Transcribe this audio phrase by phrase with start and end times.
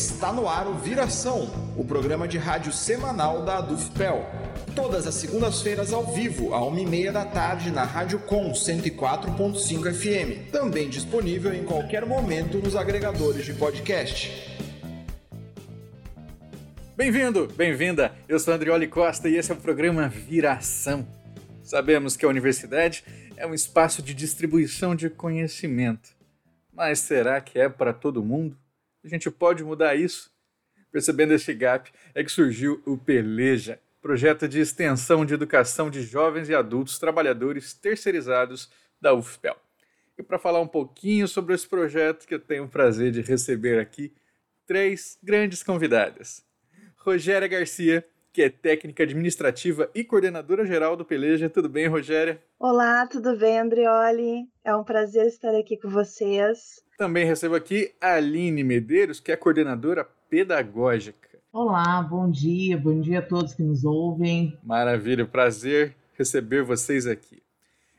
[0.00, 4.24] Está no ar o Viração, o programa de rádio semanal da Adufpel.
[4.74, 9.92] Todas as segundas-feiras ao vivo, à uma e meia da tarde, na Rádio Com 104.5
[9.92, 10.50] FM.
[10.50, 14.58] Também disponível em qualquer momento nos agregadores de podcast.
[16.96, 18.14] Bem-vindo, bem-vinda.
[18.26, 21.06] Eu sou Andrioli Costa e esse é o programa Viração.
[21.62, 23.04] Sabemos que a universidade
[23.36, 26.08] é um espaço de distribuição de conhecimento.
[26.72, 28.56] Mas será que é para todo mundo?
[29.02, 30.30] A gente pode mudar isso?
[30.92, 36.48] Percebendo esse gap, é que surgiu o Peleja, projeto de extensão de educação de jovens
[36.48, 39.56] e adultos trabalhadores terceirizados da UFPEL.
[40.18, 43.78] E para falar um pouquinho sobre esse projeto, que eu tenho o prazer de receber
[43.78, 44.12] aqui
[44.66, 46.44] três grandes convidadas.
[46.98, 51.48] Rogéria Garcia, que é técnica administrativa e coordenadora geral do Peleja.
[51.48, 52.40] Tudo bem, Rogéria?
[52.58, 54.48] Olá, tudo bem, Andrioli?
[54.62, 56.84] É um prazer estar aqui com vocês.
[57.00, 61.38] Também recebo aqui a Aline Medeiros, que é coordenadora pedagógica.
[61.50, 64.58] Olá, bom dia, bom dia a todos que nos ouvem.
[64.62, 67.42] Maravilha, prazer receber vocês aqui.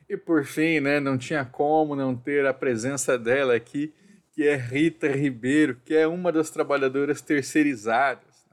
[0.08, 3.92] E por fim, né, não tinha como não ter a presença dela aqui,
[4.30, 8.46] que é Rita Ribeiro, que é uma das trabalhadoras terceirizadas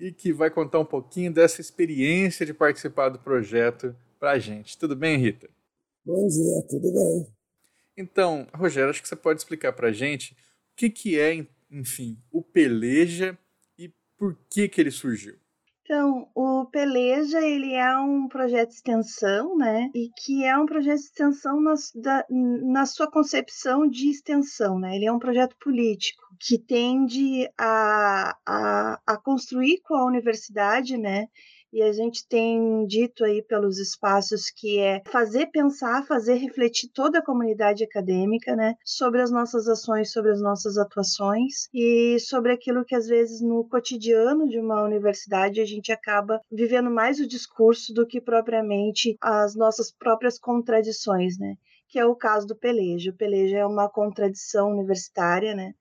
[0.00, 4.78] e que vai contar um pouquinho dessa experiência de participar do projeto para a gente.
[4.78, 5.50] Tudo bem, Rita?
[6.02, 7.41] Bom dia, tudo bem.
[7.96, 10.36] Então, Rogério, acho que você pode explicar para gente o
[10.76, 13.38] que, que é, enfim, o Peleja
[13.78, 15.36] e por que, que ele surgiu.
[15.84, 19.90] Então, o Peleja, ele é um projeto de extensão, né?
[19.94, 24.96] E que é um projeto de extensão na, da, na sua concepção de extensão, né?
[24.96, 31.26] Ele é um projeto político que tende a, a, a construir com a universidade, né?
[31.72, 37.18] E a gente tem dito aí pelos espaços que é fazer pensar, fazer refletir toda
[37.18, 42.84] a comunidade acadêmica, né, sobre as nossas ações, sobre as nossas atuações e sobre aquilo
[42.84, 47.94] que às vezes no cotidiano de uma universidade a gente acaba vivendo mais o discurso
[47.94, 51.56] do que propriamente as nossas próprias contradições, né?
[51.88, 53.10] Que é o caso do pelejo.
[53.10, 55.72] O pelejo é uma contradição universitária, né?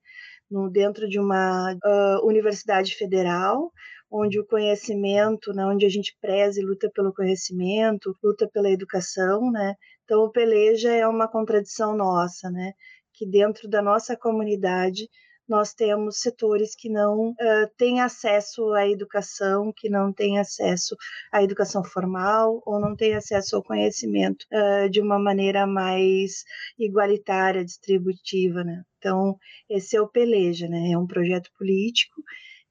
[0.50, 3.72] No, dentro de uma uh, universidade federal,
[4.12, 9.50] onde o conhecimento, né, onde a gente preza e luta pelo conhecimento, luta pela educação,
[9.52, 9.76] né?
[10.04, 12.74] Então o peleja é uma contradição nossa, né?
[13.14, 15.08] Que dentro da nossa comunidade
[15.48, 17.36] nós temos setores que não uh,
[17.78, 20.96] têm acesso à educação, que não têm acesso
[21.32, 26.44] à educação formal ou não têm acesso ao conhecimento uh, de uma maneira mais
[26.80, 28.84] igualitária, distributiva, né?
[28.98, 29.38] Então,
[29.70, 30.92] esse é o Peleja, né?
[30.92, 32.22] É um projeto político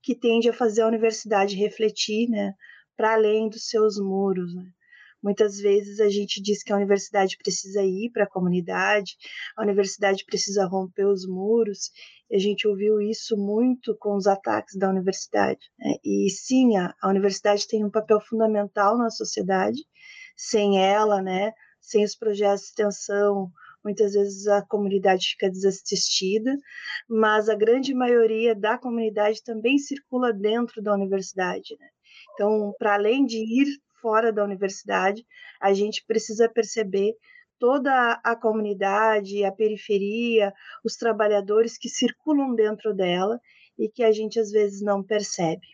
[0.02, 2.54] que tende a fazer a universidade refletir, né,
[2.96, 4.54] para além dos seus muros.
[4.54, 4.64] Né?
[5.22, 9.16] Muitas vezes a gente diz que a universidade precisa ir para a comunidade,
[9.56, 11.90] a universidade precisa romper os muros,
[12.30, 15.60] e a gente ouviu isso muito com os ataques da universidade.
[15.78, 15.96] Né?
[16.04, 19.80] E sim, a, a universidade tem um papel fundamental na sociedade,
[20.36, 23.50] sem ela, né, sem os projetos de extensão,
[23.84, 26.56] muitas vezes a comunidade fica desassistida,
[27.08, 31.76] mas a grande maioria da comunidade também circula dentro da universidade.
[31.78, 31.86] Né?
[32.34, 33.66] Então, para além de ir
[34.00, 35.24] fora da universidade,
[35.60, 37.14] a gente precisa perceber
[37.58, 40.52] toda a comunidade, a periferia,
[40.82, 43.38] os trabalhadores que circulam dentro dela
[43.78, 45.66] e que a gente às vezes não percebe.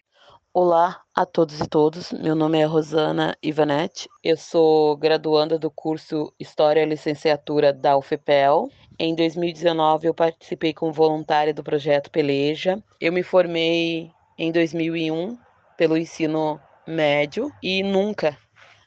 [0.58, 6.32] Olá a todos e todas, meu nome é Rosana Ivanete, eu sou graduanda do curso
[6.40, 8.70] História e Licenciatura da UFPEL.
[8.98, 12.82] Em 2019 eu participei como voluntária do projeto Peleja.
[12.98, 15.36] Eu me formei em 2001
[15.76, 18.34] pelo ensino médio e nunca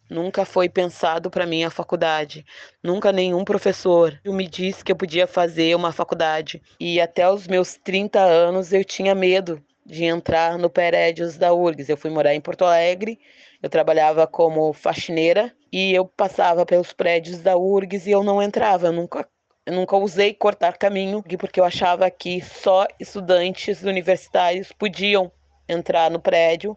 [0.10, 2.44] Nunca foi pensado para mim a faculdade.
[2.84, 6.60] Nunca nenhum professor me disse que eu podia fazer uma faculdade.
[6.80, 11.90] E até os meus 30 anos eu tinha medo de entrar no prédios da URGS.
[11.90, 13.20] Eu fui morar em Porto Alegre,
[13.62, 18.88] eu trabalhava como faxineira e eu passava pelos prédios da URGS e eu não entrava,
[18.88, 19.28] eu nunca
[19.66, 25.32] eu nunca usei cortar caminho, porque eu achava que só estudantes universitários podiam
[25.68, 26.76] entrar no prédio.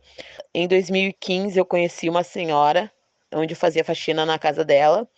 [0.53, 2.93] Em 2015 eu conheci uma senhora
[3.33, 5.09] onde eu fazia faxina na casa dela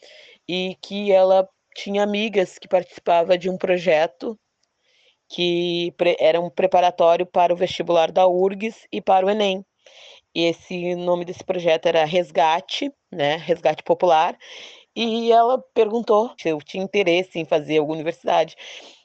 [0.49, 4.38] e que ela tinha amigas que participavam de um projeto
[5.29, 9.65] que era um preparatório para o vestibular da URGS e para o Enem.
[10.35, 13.37] E esse nome desse projeto era Resgate, né?
[13.37, 14.37] Resgate Popular.
[14.97, 18.56] E ela perguntou se eu tinha interesse em fazer alguma universidade.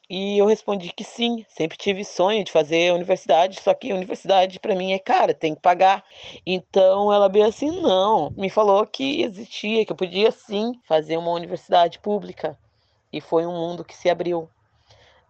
[0.09, 4.75] E eu respondi que sim, sempre tive sonho de fazer universidade, só que universidade para
[4.75, 6.03] mim é cara, tem que pagar.
[6.43, 11.31] Então ela bem assim, não, me falou que existia, que eu podia sim fazer uma
[11.31, 12.57] universidade pública.
[13.13, 14.49] E foi um mundo que se abriu.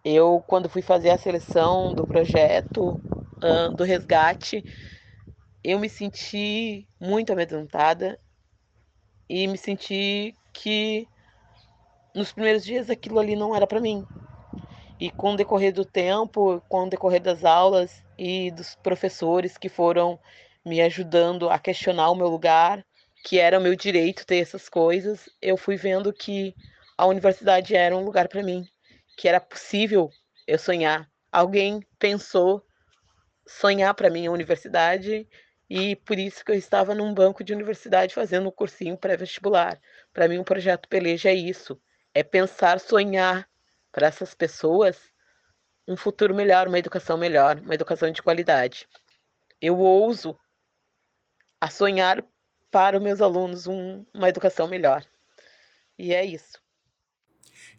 [0.04, 3.00] Eu, quando fui fazer a seleção do projeto,
[3.42, 4.64] uh, do resgate,
[5.62, 8.18] eu me senti muito amedrontada
[9.28, 11.08] e me senti que
[12.14, 14.06] nos primeiros dias aquilo ali não era para mim.
[14.98, 19.68] E com o decorrer do tempo, com o decorrer das aulas e dos professores que
[19.68, 20.18] foram
[20.64, 22.84] me ajudando a questionar o meu lugar,
[23.24, 26.54] que era o meu direito ter essas coisas, eu fui vendo que
[26.98, 28.66] a universidade era um lugar para mim,
[29.16, 30.10] que era possível
[30.46, 31.10] eu sonhar.
[31.30, 32.64] Alguém pensou
[33.46, 35.28] sonhar para mim a universidade
[35.68, 39.80] e por isso que eu estava num banco de universidade fazendo um cursinho pré-vestibular.
[40.12, 41.80] Para mim, um projeto Peleja é isso:
[42.14, 43.48] é pensar, sonhar
[43.92, 44.98] para essas pessoas
[45.86, 48.88] um futuro melhor, uma educação melhor, uma educação de qualidade.
[49.60, 50.38] Eu ouso
[51.60, 52.24] a sonhar
[52.70, 55.04] para os meus alunos um, uma educação melhor.
[55.98, 56.60] E é isso.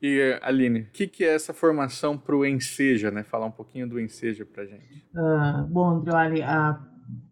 [0.02, 3.24] E, Aline, o que, que, é essa formação para o Enseja, né?
[3.24, 5.06] Falar um pouquinho do Enseja para gente.
[5.14, 6.80] Uh, bom, Andrioli, a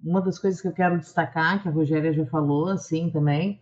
[0.04, 3.60] uma das coisas que eu quero destacar, que a Rogéria já falou, assim, também,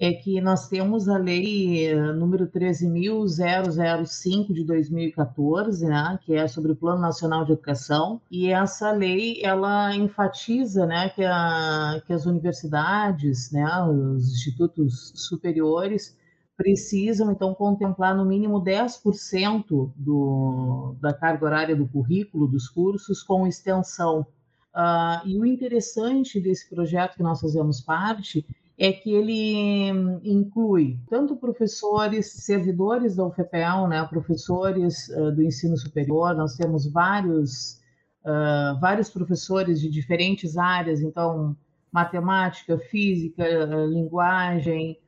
[0.00, 6.72] é que nós temos a lei eh, número 13.005 de 2014, né, que é sobre
[6.72, 12.26] o Plano Nacional de Educação, e essa lei, ela enfatiza, né, que, a, que as
[12.26, 16.16] universidades, né, os institutos superiores,
[16.56, 23.46] precisam, então, contemplar no mínimo 10% do, da carga horária do currículo dos cursos com
[23.46, 24.26] extensão.
[24.74, 28.44] Uh, e o interessante desse projeto que nós fazemos parte
[28.78, 29.88] é que ele
[30.22, 37.80] inclui tanto professores, servidores da UFPEL, né, professores uh, do ensino superior, nós temos vários,
[38.24, 41.56] uh, vários professores de diferentes áreas, então,
[41.90, 43.44] matemática, física,
[43.86, 44.98] linguagem,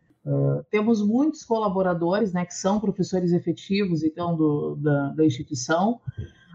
[0.71, 6.01] temos muitos colaboradores, né, que são professores efetivos, então, do, da, da instituição,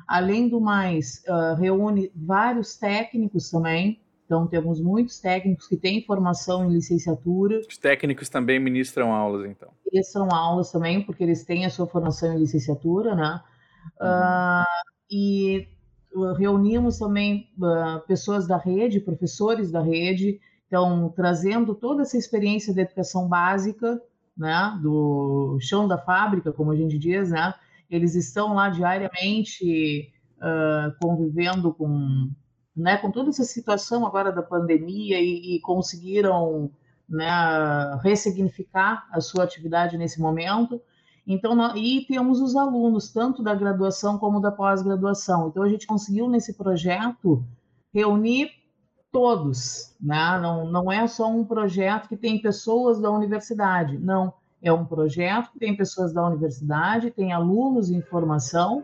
[0.07, 4.01] Além do mais, uh, reúne vários técnicos também.
[4.25, 7.59] Então, temos muitos técnicos que têm formação em licenciatura.
[7.67, 9.69] Os técnicos também ministram aulas, então?
[9.91, 13.41] Ministram aulas também, porque eles têm a sua formação em licenciatura, né?
[13.99, 14.65] Uh,
[15.11, 15.67] e
[16.37, 17.49] reunimos também
[18.07, 20.39] pessoas da rede, professores da rede,
[20.73, 24.01] então, trazendo toda essa experiência da educação básica,
[24.35, 24.79] né?
[24.81, 27.53] Do chão da fábrica, como a gente diz, né?
[27.95, 32.31] eles estão lá diariamente uh, convivendo com,
[32.75, 36.71] né, com toda essa situação agora da pandemia e, e conseguiram
[37.07, 37.29] né,
[38.01, 40.81] ressignificar a sua atividade nesse momento.
[41.27, 45.49] Então, nós, e temos os alunos, tanto da graduação como da pós-graduação.
[45.49, 47.45] Então, a gente conseguiu nesse projeto
[47.93, 48.62] reunir
[49.13, 50.39] todos, né?
[50.42, 55.51] não, não é só um projeto que tem pessoas da universidade, não é um projeto
[55.51, 58.83] que tem pessoas da universidade, tem alunos em formação,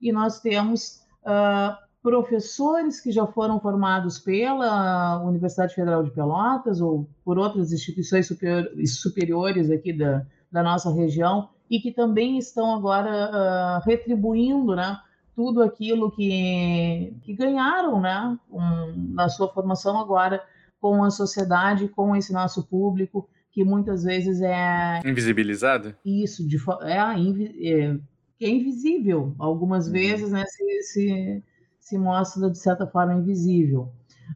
[0.00, 7.08] e nós temos uh, professores que já foram formados pela Universidade Federal de Pelotas ou
[7.24, 13.30] por outras instituições superior, superiores aqui da, da nossa região e que também estão agora
[13.30, 14.98] uh, retribuindo, né,
[15.34, 20.42] tudo aquilo que, que ganharam, né, um, na sua formação agora
[20.80, 25.94] com a sociedade, com esse nosso público que muitas vezes é invisibilizado.
[26.04, 27.98] Isso, de, é, é,
[28.40, 29.34] é invisível.
[29.38, 29.92] Algumas uhum.
[29.92, 31.44] vezes, né, se, se,
[31.78, 33.92] se, mostra de certa forma invisível.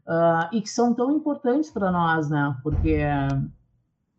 [0.06, 2.54] Uh, e que são tão importantes para nós, né?
[2.62, 2.98] Porque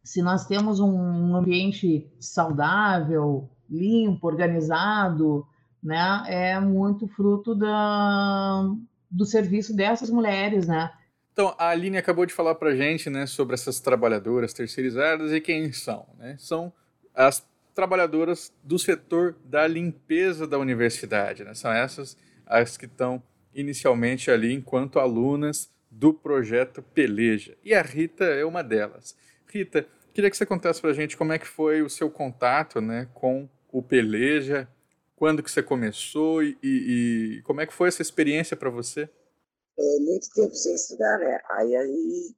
[0.04, 5.46] se nós temos um ambiente saudável, limpo, organizado,
[5.84, 8.70] né, é muito fruto da,
[9.10, 10.92] do serviço dessas mulheres, né?
[11.38, 15.40] Então, a Aline acabou de falar para a gente né, sobre essas trabalhadoras terceirizadas e
[15.40, 16.08] quem são.
[16.18, 16.36] Né?
[16.40, 16.74] São
[17.14, 21.44] as trabalhadoras do setor da limpeza da universidade.
[21.44, 21.54] Né?
[21.54, 23.22] São essas as que estão
[23.54, 27.56] inicialmente ali enquanto alunas do projeto Peleja.
[27.64, 29.16] E a Rita é uma delas.
[29.48, 32.82] Rita, queria que você contasse para a gente como é que foi o seu contato
[32.82, 34.68] né, com o Peleja,
[35.18, 39.10] quando que você começou e, e, e como é que foi essa experiência para você?
[39.78, 41.40] é, muito tempo sem estudar, né?
[41.52, 42.36] Aí, aí,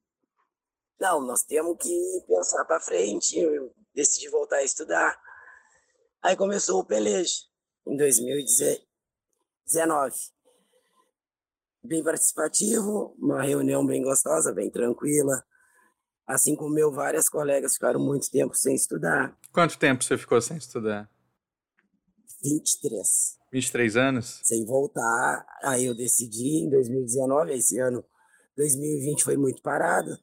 [1.00, 3.38] não, nós temos que pensar para frente.
[3.38, 5.18] Eu decidi voltar a estudar.
[6.22, 7.32] Aí começou o pelejo
[7.86, 10.14] em 2019.
[11.82, 15.42] Bem participativo, uma reunião bem gostosa, bem tranquila.
[16.26, 19.34] Assim como eu, várias colegas ficaram muito tempo sem estudar.
[19.50, 21.10] Quanto tempo você ficou sem estudar?
[22.42, 23.38] 23.
[23.52, 24.40] 23 anos?
[24.44, 25.44] Sem voltar.
[25.62, 28.04] Aí eu decidi em 2019, esse ano
[28.56, 30.16] 2020 foi muito parado.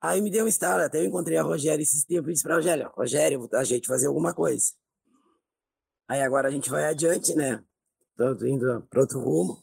[0.00, 2.56] Aí me deu um estalo, até eu encontrei a Rogéria esses tempos e disse para
[2.56, 4.72] Rogério, Rogério, a gente fazer alguma coisa.
[6.08, 7.62] Aí agora a gente vai adiante, né?
[8.16, 9.58] Tanto indo para outro rumo.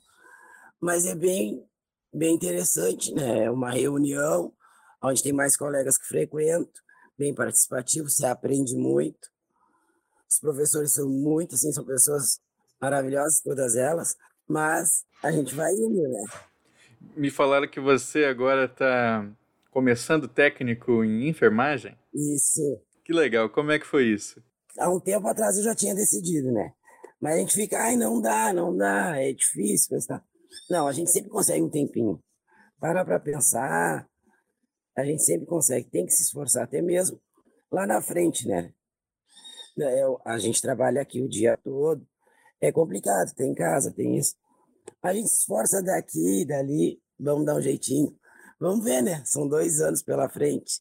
[0.82, 1.66] mas é bem,
[2.14, 3.46] bem interessante, né?
[3.46, 4.54] É uma reunião
[5.02, 6.82] onde tem mais colegas que frequento,
[7.18, 9.33] bem participativo, você aprende muito.
[10.34, 12.40] Os professores são muito, assim, são pessoas
[12.82, 14.16] maravilhosas, todas elas,
[14.48, 16.24] mas a gente vai indo, né?
[17.16, 19.30] Me falaram que você agora está
[19.70, 21.98] começando técnico em enfermagem?
[22.14, 22.82] Isso.
[23.06, 24.42] Que legal, como é que foi isso?
[24.80, 26.74] Há um tempo atrás eu já tinha decidido, né?
[27.22, 30.24] Mas a gente fica, ai, não dá, não dá, é difícil pensar.
[30.70, 32.20] Não, a gente sempre consegue um tempinho.
[32.80, 34.08] Para para pensar,
[34.98, 37.20] a gente sempre consegue, tem que se esforçar até mesmo
[37.72, 38.74] lá na frente, né?
[39.80, 42.06] É, a gente trabalha aqui o dia todo,
[42.62, 44.36] é complicado, tem casa, tem isso.
[45.02, 48.16] A gente se esforça daqui e dali, vamos dar um jeitinho.
[48.60, 49.22] Vamos ver, né?
[49.26, 50.80] São dois anos pela frente.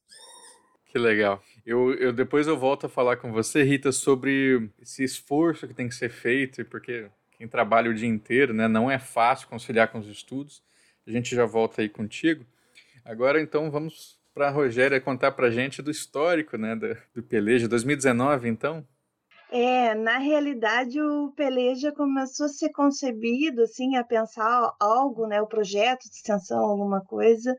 [0.87, 1.42] Que legal.
[1.64, 5.88] Eu, eu depois eu volto a falar com você, Rita, sobre esse esforço que tem
[5.88, 9.99] que ser feito, porque quem trabalha o dia inteiro, né, não é fácil conciliar com
[9.99, 10.62] os estudos.
[11.06, 12.44] A gente já volta aí contigo.
[13.04, 17.23] Agora, então, vamos para a Rogéria contar para a gente do histórico, né, do, do
[17.23, 18.87] Peleja 2019, então.
[19.51, 25.47] É, na realidade o Peleja começou a ser concebido, assim, a pensar algo, né, o
[25.47, 27.55] projeto de extensão, alguma coisa,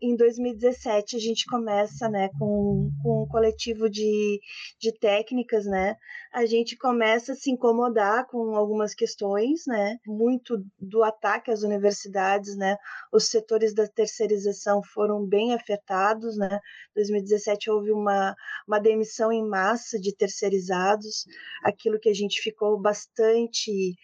[0.00, 4.40] Em 2017 a gente começa né, com, com um coletivo de,
[4.80, 5.96] de técnicas, né?
[6.32, 9.96] A gente começa a se incomodar com algumas questões, né?
[10.06, 12.76] Muito do ataque às universidades, né?
[13.12, 16.60] Os setores da terceirização foram bem afetados, né?
[16.94, 18.36] 2017 houve uma,
[18.68, 21.24] uma demissão em massa de terceirizados,
[21.64, 23.96] aquilo que a gente ficou bastante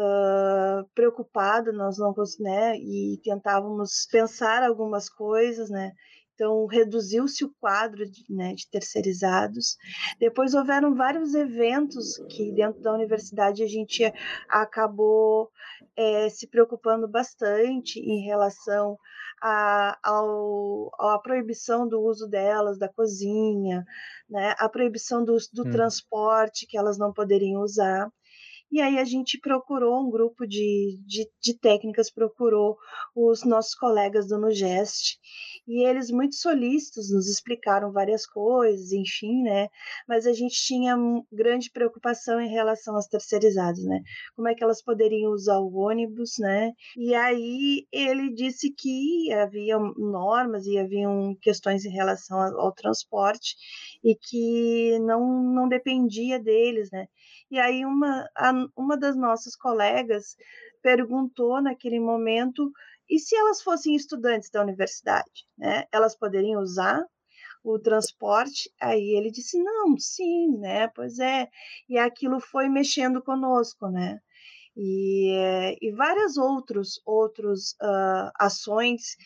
[0.00, 5.92] uh, preocupado, nós não né, e tentávamos pensar algumas coisas, né?
[6.40, 9.76] Então reduziu-se o quadro de, né, de terceirizados.
[10.18, 14.10] Depois houveram vários eventos que dentro da universidade a gente
[14.48, 15.50] acabou
[15.94, 18.96] é, se preocupando bastante em relação
[20.02, 23.84] ao, a proibição do uso delas, da cozinha,
[24.28, 25.70] né, a proibição do, do hum.
[25.70, 28.10] transporte que elas não poderiam usar.
[28.70, 32.76] E aí a gente procurou, um grupo de, de, de técnicas procurou
[33.14, 35.18] os nossos colegas do Nugest,
[35.70, 39.68] e eles muito solícitos nos explicaram várias coisas, enfim, né?
[40.08, 40.96] Mas a gente tinha
[41.32, 44.02] grande preocupação em relação às terceirizadas, né?
[44.34, 46.72] Como é que elas poderiam usar o ônibus, né?
[46.96, 53.54] E aí ele disse que havia normas e haviam questões em relação ao, transporte
[54.02, 57.06] e que não, não dependia deles, né?
[57.48, 58.28] E aí uma,
[58.76, 60.34] uma das nossas colegas
[60.82, 62.72] perguntou naquele momento
[63.10, 65.84] e se elas fossem estudantes da universidade, né?
[65.92, 67.04] Elas poderiam usar
[67.64, 68.72] o transporte?
[68.80, 70.88] Aí ele disse não, sim, né?
[70.88, 71.48] Pois é.
[71.88, 74.20] E aquilo foi mexendo conosco, né?
[74.76, 79.16] E, e várias outros outros uh, ações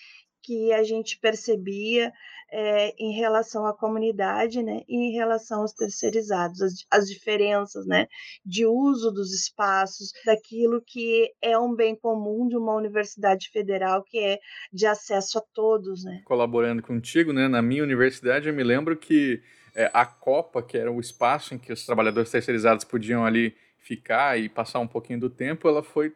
[0.45, 2.13] que a gente percebia
[2.53, 8.07] é, em relação à comunidade, né, e em relação aos terceirizados, as, as, diferenças, né,
[8.45, 14.19] de uso dos espaços, daquilo que é um bem comum de uma universidade federal, que
[14.19, 14.39] é
[14.73, 16.23] de acesso a todos, né.
[16.25, 19.43] Colaborando contigo, né, na minha universidade, eu me lembro que
[19.75, 24.39] é, a Copa, que era o espaço em que os trabalhadores terceirizados podiam ali ficar
[24.39, 26.15] e passar um pouquinho do tempo, ela foi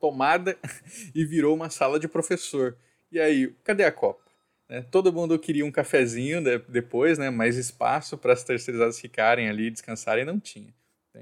[0.00, 0.56] tomada
[1.14, 2.76] e virou uma sala de professor.
[3.10, 4.24] E aí, cadê a Copa?
[4.68, 4.82] Né?
[4.90, 9.70] Todo mundo queria um cafezinho né, depois, né, mais espaço para as terceirizadas ficarem ali,
[9.70, 10.74] descansarem, não tinha.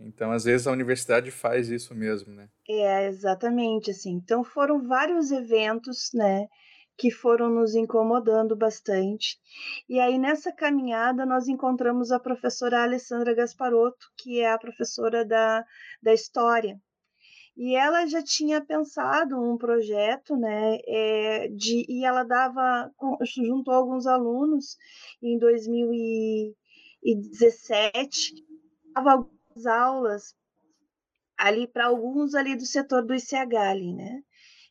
[0.03, 2.49] Então, às vezes, a universidade faz isso mesmo, né?
[2.69, 4.11] É, exatamente, assim.
[4.11, 6.49] Então, foram vários eventos, né,
[6.97, 9.37] que foram nos incomodando bastante.
[9.89, 15.65] E aí, nessa caminhada, nós encontramos a professora Alessandra Gasparotto, que é a professora da,
[16.03, 16.77] da História,
[17.57, 22.91] e ela já tinha pensado um projeto, né, é, de, e ela dava,
[23.23, 24.77] juntou alguns alunos
[25.23, 28.35] em 2017,
[28.95, 30.35] dava algumas aulas
[31.39, 34.23] ali para alguns ali do setor do ICH ali, né,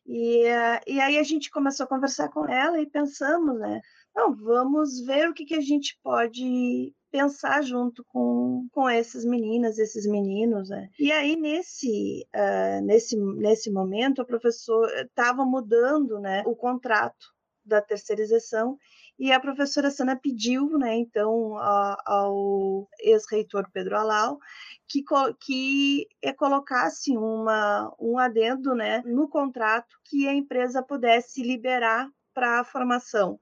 [0.06, 0.44] e,
[0.86, 3.80] e aí a gente começou a conversar com ela e pensamos, né,
[4.14, 9.78] não, vamos ver o que, que a gente pode pensar junto com, com essas meninas,
[9.78, 10.90] esses meninos, né?
[10.98, 17.32] E aí, nesse, uh, nesse, nesse momento, a professora estava mudando né, o contrato
[17.64, 18.76] da terceirização
[19.16, 24.40] e a professora Sana pediu, né, então, a, ao ex-reitor Pedro Alau
[24.88, 25.04] que,
[25.40, 32.58] que é, colocasse uma, um adendo né, no contrato que a empresa pudesse liberar para
[32.58, 33.38] a formação.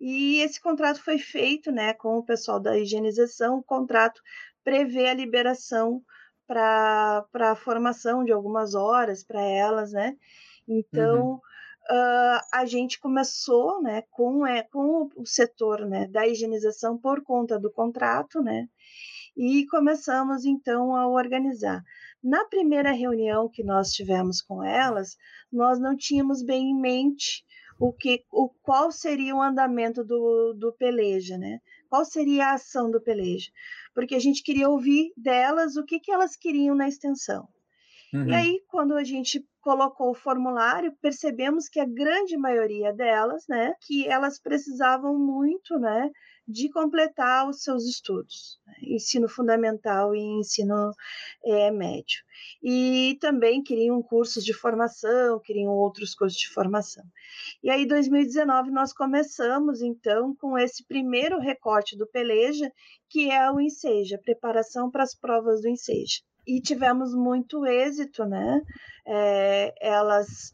[0.00, 4.20] E esse contrato foi feito né, com o pessoal da higienização, o contrato
[4.64, 6.02] prevê a liberação
[6.46, 10.16] para a formação de algumas horas para elas, né?
[10.68, 11.34] Então, uhum.
[11.34, 17.58] uh, a gente começou né, com, é, com o setor né, da higienização por conta
[17.58, 18.68] do contrato, né?
[19.36, 21.82] E começamos então a organizar.
[22.22, 25.16] Na primeira reunião que nós tivemos com elas,
[25.50, 27.44] nós não tínhamos bem em mente
[27.82, 31.58] o que, o qual seria o andamento do, do peleja, né?
[31.88, 33.50] Qual seria a ação do peleja?
[33.92, 37.48] Porque a gente queria ouvir delas o que, que elas queriam na extensão.
[38.14, 38.28] Uhum.
[38.28, 43.74] E aí, quando a gente colocou o formulário, percebemos que a grande maioria delas, né,
[43.80, 46.08] que elas precisavam muito, né,
[46.46, 50.92] de completar os seus estudos, né, ensino fundamental e ensino
[51.44, 52.22] é, médio.
[52.62, 57.04] E também queriam cursos de formação, queriam outros cursos de formação.
[57.62, 62.70] E aí, em 2019, nós começamos, então, com esse primeiro recorte do Peleja,
[63.08, 68.60] que é o Enseja, preparação para as provas do Enseja e tivemos muito êxito, né?
[69.06, 70.52] É, elas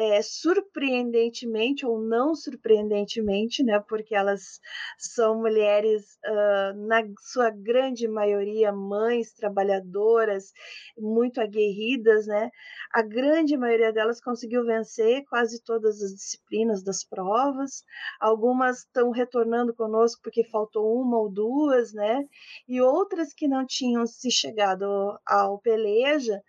[0.00, 4.58] é, surpreendentemente ou não surpreendentemente, né, porque elas
[4.98, 10.54] são mulheres, uh, na sua grande maioria, mães trabalhadoras,
[10.96, 12.50] muito aguerridas, né,
[12.94, 17.84] a grande maioria delas conseguiu vencer quase todas as disciplinas das provas,
[18.18, 22.24] algumas estão retornando conosco porque faltou uma ou duas, né,
[22.66, 24.86] e outras que não tinham se chegado
[25.26, 26.40] ao peleja,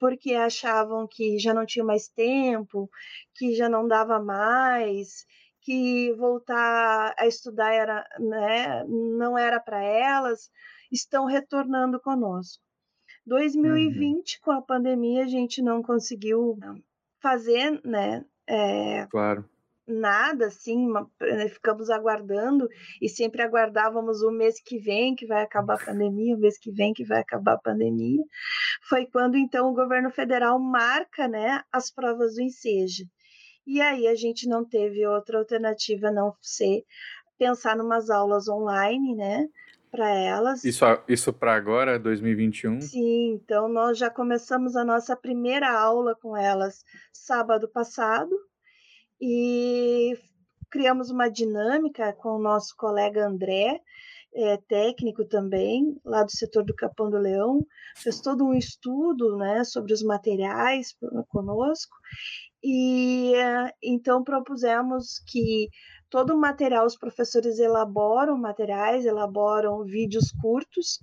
[0.00, 2.90] porque achavam que já não tinha mais tempo,
[3.34, 5.26] que já não dava mais,
[5.60, 10.50] que voltar a estudar era, né, não era para elas,
[10.90, 12.64] estão retornando conosco.
[13.26, 14.40] 2020, uhum.
[14.42, 16.58] com a pandemia, a gente não conseguiu
[17.20, 18.24] fazer, né?
[18.48, 19.48] É, claro
[19.90, 20.88] nada, assim,
[21.20, 22.68] né, ficamos aguardando
[23.00, 26.70] e sempre aguardávamos o mês que vem que vai acabar a pandemia, o mês que
[26.70, 28.22] vem que vai acabar a pandemia.
[28.88, 33.04] Foi quando então o governo federal marca, né, as provas do Enseja.
[33.66, 36.84] E aí a gente não teve outra alternativa não ser
[37.38, 39.48] pensar numas aulas online, né,
[39.90, 40.64] para elas.
[40.64, 42.80] Isso, isso para agora, 2021?
[42.80, 48.30] Sim, então nós já começamos a nossa primeira aula com elas sábado passado
[49.20, 50.16] e
[50.70, 53.80] criamos uma dinâmica com o nosso colega André,
[54.32, 59.64] é, técnico também, lá do setor do Capão do Leão, fez todo um estudo né,
[59.64, 60.96] sobre os materiais
[61.28, 61.96] conosco,
[62.62, 63.32] e
[63.82, 65.68] então propusemos que
[66.08, 71.00] todo o material, os professores elaboram materiais, elaboram vídeos curtos,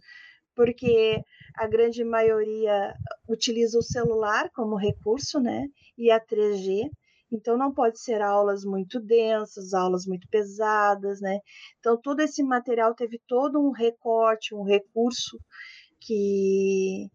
[0.56, 1.22] porque
[1.56, 2.94] a grande maioria
[3.28, 6.90] utiliza o celular como recurso, né, e a 3G,
[7.32, 11.40] então não pode ser aulas muito densas, aulas muito pesadas, né?
[11.80, 15.38] Então todo esse material teve todo um recorte, um recurso
[16.00, 17.10] que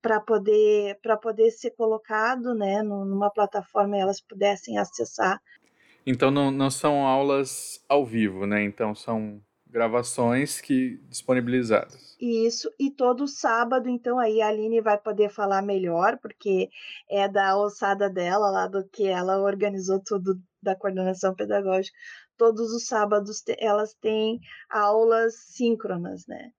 [0.00, 5.38] para poder para poder ser colocado, né, numa plataforma e elas pudessem acessar.
[6.06, 8.62] Então não, não são aulas ao vivo, né?
[8.62, 9.40] Então são
[9.70, 12.16] gravações que disponibilizadas.
[12.20, 16.68] Isso, e todo sábado, então aí a Aline vai poder falar melhor, porque
[17.08, 21.96] é da alçada dela, lá do que ela organizou tudo da coordenação pedagógica.
[22.36, 26.50] Todos os sábados elas têm aulas síncronas, né?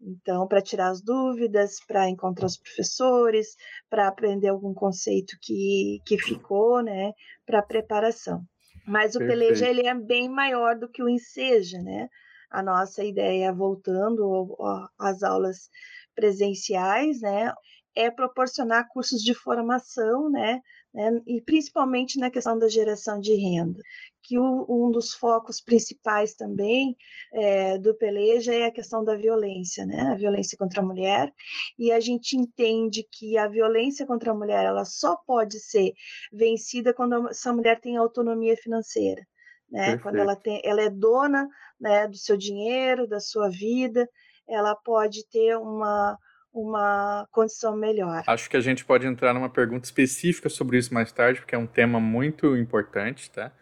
[0.00, 3.56] Então, para tirar as dúvidas, para encontrar os professores,
[3.90, 7.12] para aprender algum conceito que, que ficou, né?
[7.44, 8.42] Para preparação.
[8.86, 9.38] Mas o Perfeito.
[9.38, 12.08] Peleja ele é bem maior do que o Enseja, né?
[12.50, 14.56] A nossa ideia, voltando
[14.98, 15.68] às aulas
[16.14, 17.52] presenciais, né,
[17.94, 20.60] é proporcionar cursos de formação, né,
[20.92, 23.80] né, e principalmente na questão da geração de renda,
[24.22, 26.96] que o, um dos focos principais também
[27.32, 31.32] é, do Peleja é a questão da violência, né, a violência contra a mulher,
[31.78, 35.92] e a gente entende que a violência contra a mulher ela só pode ser
[36.32, 39.24] vencida quando essa mulher tem autonomia financeira
[39.70, 39.98] né?
[39.98, 41.48] Quando ela tem, ela é dona,
[41.80, 44.08] né, do seu dinheiro, da sua vida,
[44.48, 46.18] ela pode ter uma
[46.52, 48.24] uma condição melhor.
[48.26, 51.58] Acho que a gente pode entrar numa pergunta específica sobre isso mais tarde, porque é
[51.58, 53.52] um tema muito importante, tá?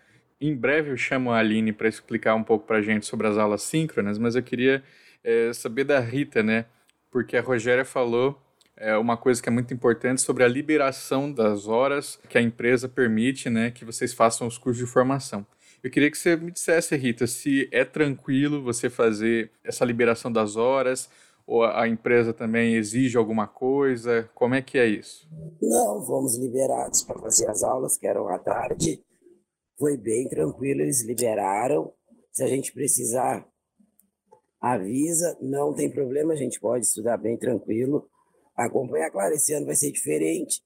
[0.41, 3.37] Em breve eu chamo a Aline para explicar um pouco para a gente sobre as
[3.37, 4.83] aulas síncronas, mas eu queria
[5.23, 6.65] é, saber da Rita, né?
[7.11, 8.41] Porque a Rogéria falou
[8.77, 12.89] é, uma coisa que é muito importante sobre a liberação das horas que a empresa
[12.89, 15.45] permite, né, que vocês façam os cursos de formação.
[15.83, 20.57] Eu queria que você me dissesse, Rita, se é tranquilo você fazer essa liberação das
[20.57, 21.09] horas,
[21.47, 24.29] ou a empresa também exige alguma coisa?
[24.35, 25.27] Como é que é isso?
[25.63, 29.03] Não, fomos liberados para fazer as aulas, que eram à tarde.
[29.79, 31.93] Foi bem tranquilo, eles liberaram.
[32.33, 33.47] Se a gente precisar,
[34.61, 38.07] avisa, não tem problema, a gente pode estudar bem tranquilo.
[38.55, 39.11] acompanhar.
[39.11, 40.61] Claro, esse ano vai ser diferente.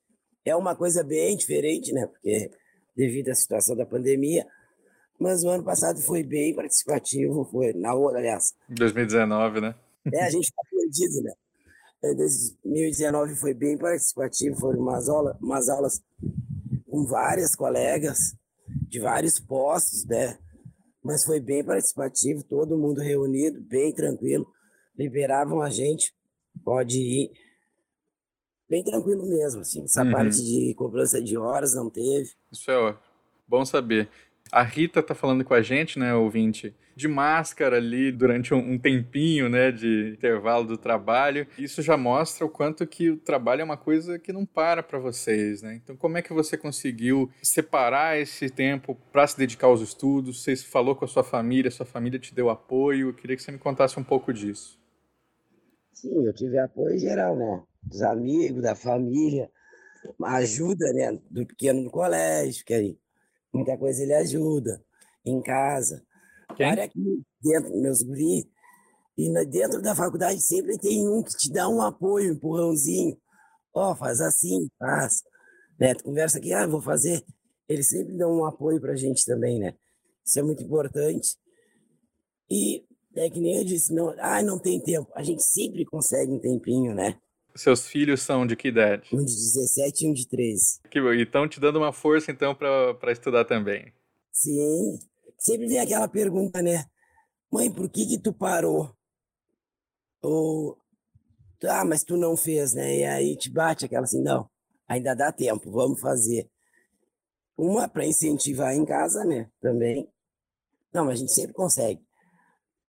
[0.44, 2.06] É uma coisa bem diferente, né?
[2.06, 2.50] Porque
[2.96, 4.46] devido à situação da pandemia,
[5.18, 8.54] mas o ano passado foi bem participativo, foi na outra, aliás.
[8.68, 9.74] 2019, né?
[10.12, 11.32] É, a gente está perdido, né?
[12.02, 16.02] 2019 foi bem participativo, foram umas, aulas, umas aulas
[16.88, 18.34] com várias colegas
[18.88, 20.36] de vários postos, né?
[21.02, 24.46] Mas foi bem participativo, todo mundo reunido, bem tranquilo.
[24.98, 26.14] Liberavam a gente,
[26.64, 27.32] pode ir.
[28.68, 29.84] Bem tranquilo mesmo, assim.
[29.84, 30.12] Essa uhum.
[30.12, 32.30] parte de cobrança de horas não teve.
[32.50, 32.94] Isso é ó,
[33.46, 34.08] bom saber.
[34.52, 39.48] A Rita tá falando com a gente, né, ouvinte, de máscara ali durante um, tempinho,
[39.48, 41.46] né, de intervalo do trabalho.
[41.56, 44.98] Isso já mostra o quanto que o trabalho é uma coisa que não para para
[44.98, 45.80] vocês, né?
[45.82, 50.42] Então, como é que você conseguiu separar esse tempo para se dedicar aos estudos?
[50.42, 53.08] Você falou com a sua família, sua família te deu apoio.
[53.08, 54.78] Eu queria que você me contasse um pouco disso.
[55.94, 57.62] Sim, eu tive apoio geral, né?
[57.82, 59.50] Dos amigos, da família,
[60.24, 61.18] ajuda, né?
[61.30, 62.98] Do pequeno no colégio, que aí
[63.52, 64.82] muita coisa ele ajuda
[65.24, 66.02] em casa.
[66.56, 66.70] Quem?
[66.70, 68.50] Olha aqui dentro, meus guri.
[69.16, 73.16] E dentro da faculdade sempre tem um que te dá um apoio, um empurrãozinho.
[73.74, 75.22] Ó, oh, faz assim, faz.
[75.78, 75.94] Né?
[75.94, 77.24] Tu conversa aqui, ah, vou fazer.
[77.68, 79.74] Eles sempre dão um apoio pra gente também, né?
[80.24, 81.36] Isso é muito importante.
[82.50, 82.84] E
[83.16, 85.10] é que nem eu disse, não, ah, não tem tempo.
[85.14, 87.18] A gente sempre consegue um tempinho, né?
[87.54, 89.08] Seus filhos são de que idade?
[89.12, 90.80] Um de 17 e um de 13.
[90.90, 93.92] Que, e estão te dando uma força, então, para estudar também.
[94.32, 94.98] Sim.
[95.38, 96.86] Sempre vem aquela pergunta, né?
[97.52, 98.90] Mãe, por que que tu parou?
[100.22, 100.78] Ou,
[101.64, 103.00] ah, mas tu não fez, né?
[103.00, 104.48] E aí te bate aquela assim, não,
[104.88, 106.48] ainda dá tempo, vamos fazer.
[107.56, 109.50] Uma para incentivar em casa, né?
[109.60, 110.08] Também.
[110.94, 112.00] Não, mas a gente sempre consegue.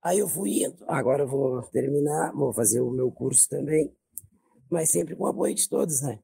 [0.02, 3.94] Aí eu fui indo, agora eu vou terminar, vou fazer o meu curso também
[4.74, 6.20] mas sempre com o apoio de todos, né?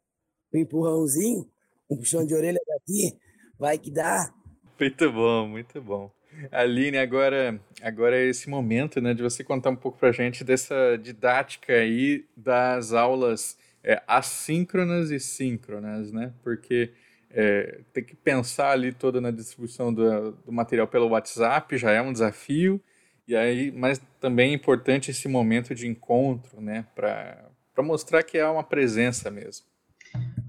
[0.54, 1.48] Um empurrãozinho,
[1.90, 3.18] um puxão de orelha daqui,
[3.58, 4.34] vai que dá.
[4.80, 6.12] Muito bom, muito bom.
[6.52, 10.98] Aline, agora, agora é esse momento, né, de você contar um pouco pra gente dessa
[10.98, 16.34] didática aí das aulas é, assíncronas e síncronas, né?
[16.44, 16.92] Porque
[17.30, 22.02] é, tem que pensar ali toda na distribuição do, do material pelo WhatsApp já é
[22.02, 22.82] um desafio,
[23.28, 27.49] e aí, mas também é importante esse momento de encontro, né, para
[27.80, 29.66] para mostrar que há uma presença mesmo.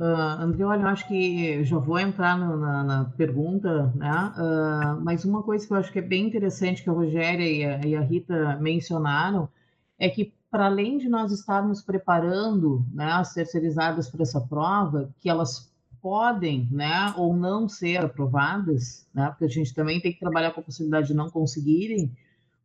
[0.00, 4.32] Uh, André, olha, eu acho que já vou entrar na, na, pergunta, né?
[4.36, 7.64] Uh, mas uma coisa que eu acho que é bem interessante que a Rogéria e
[7.64, 9.48] a, e a Rita mencionaram
[9.96, 15.30] é que, para além de nós estarmos preparando né, as terceirizadas para essa prova, que
[15.30, 20.50] elas podem né, ou não ser aprovadas, né, porque a gente também tem que trabalhar
[20.50, 22.10] com a possibilidade de não conseguirem,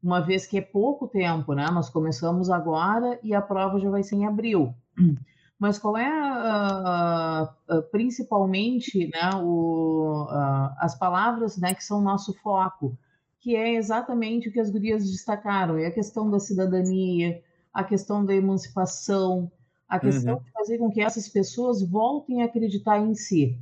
[0.02, 1.68] uma vez que é pouco tempo, né?
[1.72, 4.74] Nós começamos agora e a prova já vai ser em abril.
[5.58, 12.34] Mas qual é uh, uh, principalmente né, o, uh, as palavras né, que são nosso
[12.42, 12.98] foco,
[13.40, 17.42] que é exatamente o que as gurias destacaram, é a questão da cidadania,
[17.74, 19.50] a questão da emancipação,
[19.88, 20.44] a questão uhum.
[20.44, 23.58] de fazer com que essas pessoas voltem a acreditar em si,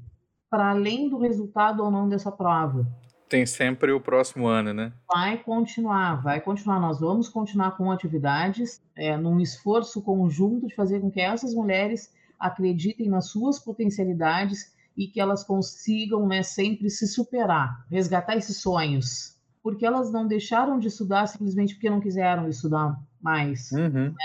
[0.50, 2.88] para além do resultado ou não dessa prova
[3.34, 4.94] tem sempre o próximo ano, né?
[5.12, 6.80] Vai continuar, vai continuar.
[6.80, 12.14] Nós vamos continuar com atividades, é, num esforço conjunto de fazer com que essas mulheres
[12.40, 19.36] acreditem nas suas potencialidades e que elas consigam né, sempre se superar, resgatar esses sonhos.
[19.64, 23.72] Porque elas não deixaram de estudar simplesmente porque não quiseram estudar mais.
[23.72, 24.10] Uhum.
[24.10, 24.16] Né?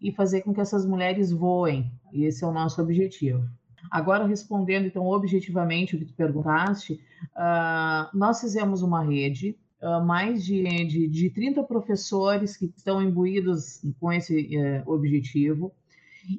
[0.00, 1.92] E fazer com que essas mulheres voem.
[2.10, 3.46] E esse é o nosso objetivo.
[3.90, 6.94] Agora, respondendo então objetivamente o que tu perguntaste,
[7.34, 13.80] uh, nós fizemos uma rede, uh, mais de, de, de 30 professores que estão imbuídos
[14.00, 15.72] com esse uh, objetivo,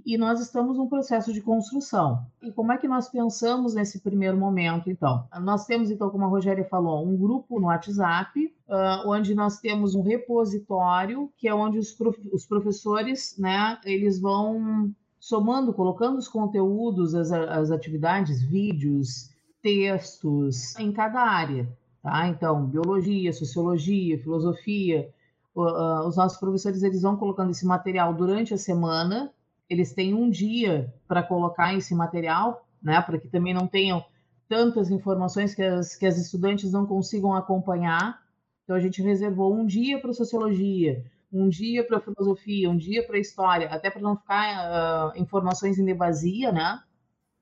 [0.05, 2.25] e nós estamos num processo de construção.
[2.43, 5.27] E como é que nós pensamos nesse primeiro momento, então?
[5.41, 9.95] Nós temos, então, como a Rogéria falou, um grupo no WhatsApp, uh, onde nós temos
[9.95, 16.27] um repositório, que é onde os, prof os professores, né, eles vão somando, colocando os
[16.27, 19.30] conteúdos, as, as atividades, vídeos,
[19.62, 21.67] textos em cada área,
[22.01, 22.27] tá?
[22.27, 25.10] Então, biologia, sociologia, filosofia,
[25.56, 29.32] os nossos professores eles vão colocando esse material durante a semana,
[29.69, 33.01] eles têm um dia para colocar esse material, né?
[33.01, 34.06] Para que também não tenham
[34.47, 38.21] tantas informações que as, que as estudantes não consigam acompanhar.
[38.63, 43.19] Então, a gente reservou um dia para sociologia, um dia para filosofia, um dia para
[43.19, 46.81] história, até para não ficar uh, informações em devasia, né?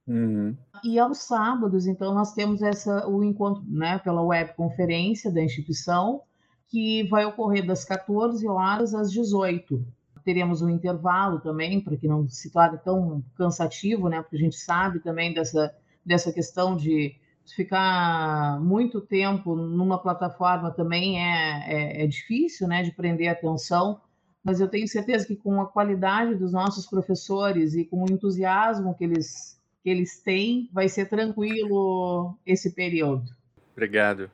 [0.08, 0.56] Uhum.
[0.84, 6.22] E aos sábados, então, nós temos essa, o encontro né, pela webconferência da instituição,
[6.68, 9.86] que vai ocorrer das 14 horas às 18.
[10.24, 14.22] teremos um intervalo também, para que não se torne tão cansativo, né?
[14.22, 15.74] Porque a gente sabe também dessa,
[16.06, 17.16] dessa questão de
[17.54, 22.84] ficar muito tempo numa plataforma também é, é, é difícil, né?
[22.84, 24.02] De prender atenção
[24.46, 28.96] mas eu tenho certeza que com a qualidade dos nossos professores e com o entusiasmo
[28.96, 33.26] que eles, que eles têm, vai ser tranquilo esse período.
[33.72, 34.30] Obrigado.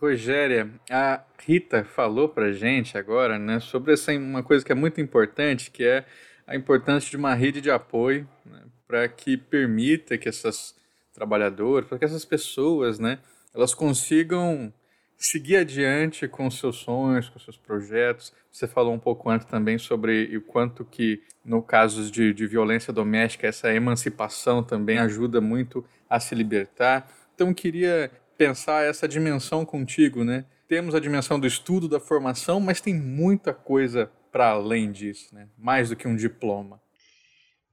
[0.00, 5.00] Rogéria, a Rita falou para gente agora né, sobre essa, uma coisa que é muito
[5.00, 6.04] importante, que é
[6.46, 10.72] a importância de uma rede de apoio né, para que permita que essas
[11.12, 13.18] trabalhadoras, para que essas pessoas, né,
[13.54, 14.72] elas consigam
[15.16, 18.32] seguir adiante com seus sonhos, com seus projetos.
[18.50, 22.92] Você falou um pouco antes também sobre o quanto que, no caso de, de violência
[22.92, 27.08] doméstica, essa emancipação também ajuda muito a se libertar.
[27.34, 30.44] Então, queria pensar essa dimensão contigo, né?
[30.66, 35.48] Temos a dimensão do estudo, da formação, mas tem muita coisa para além disso, né?
[35.56, 36.81] Mais do que um diploma.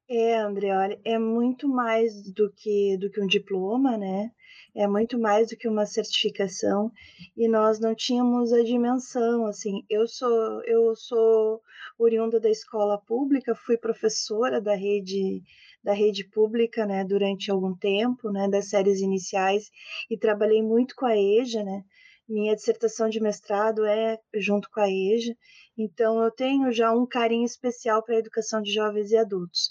[0.09, 4.31] É, André, olha, é muito mais do que do que um diploma, né?
[4.75, 6.91] é muito mais do que uma certificação
[7.35, 11.61] e nós não tínhamos a dimensão assim eu sou eu sou
[11.97, 15.41] oriunda da escola pública fui professora da rede
[15.83, 19.71] da rede pública né durante algum tempo né das séries iniciais
[20.09, 21.83] e trabalhei muito com a EJA né
[22.29, 25.35] minha dissertação de mestrado é junto com a EJA
[25.77, 29.69] então eu tenho já um carinho especial para a educação de jovens e adultos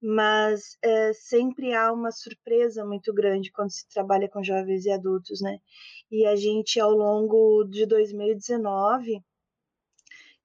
[0.00, 5.40] mas é, sempre há uma surpresa muito grande quando se trabalha com jovens e adultos,
[5.40, 5.58] né?
[6.10, 9.22] E a gente, ao longo de 2019,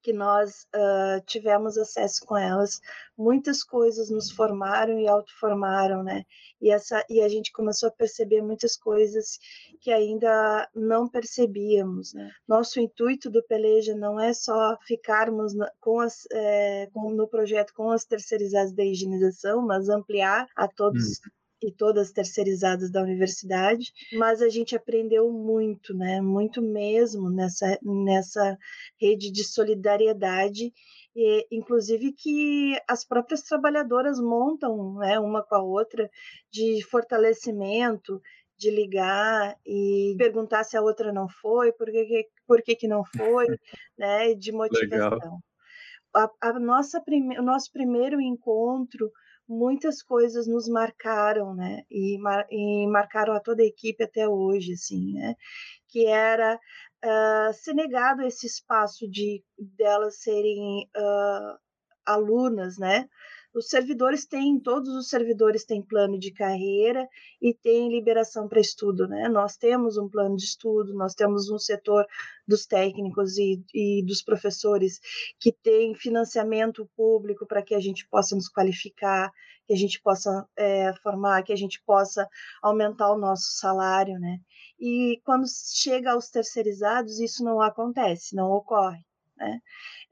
[0.04, 2.78] que nós uh, tivemos acesso com elas,
[3.16, 6.24] muitas coisas nos formaram e autoformaram, né?
[6.60, 9.38] E, essa, e a gente começou a perceber muitas coisas
[9.80, 12.30] que ainda não percebíamos, né?
[12.46, 17.90] Nosso intuito do Peleja não é só ficarmos com as, é, com, no projeto com
[17.90, 21.30] as terceirizadas da higienização, mas ampliar a todos hum
[21.66, 26.20] e todas terceirizadas da universidade, mas a gente aprendeu muito, né?
[26.20, 28.58] Muito mesmo nessa nessa
[29.00, 30.72] rede de solidariedade
[31.16, 36.10] e, inclusive que as próprias trabalhadoras montam, né, uma com a outra,
[36.50, 38.20] de fortalecimento,
[38.58, 43.04] de ligar e perguntar se a outra não foi, por que, por que, que não
[43.04, 43.46] foi,
[43.98, 45.38] né, de motivação.
[46.14, 49.10] A, a, nossa prime, o nosso primeiro encontro
[49.48, 51.82] muitas coisas nos marcaram, né?
[51.90, 55.34] E, mar, e marcaram a toda a equipe até hoje, assim, né?
[55.88, 56.58] Que era
[57.04, 61.58] uh, ser negado esse espaço de delas serem uh,
[62.06, 63.08] alunas, né?
[63.54, 67.08] Os servidores têm, todos os servidores têm plano de carreira
[67.40, 69.28] e têm liberação para estudo, né?
[69.28, 72.04] Nós temos um plano de estudo, nós temos um setor
[72.48, 75.00] dos técnicos e, e dos professores
[75.38, 79.30] que tem financiamento público para que a gente possa nos qualificar,
[79.66, 82.28] que a gente possa é, formar, que a gente possa
[82.60, 84.40] aumentar o nosso salário, né?
[84.80, 89.04] E quando chega aos terceirizados, isso não acontece, não ocorre.
[89.36, 89.60] Né?